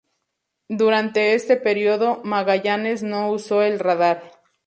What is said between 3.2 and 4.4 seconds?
usó el radar.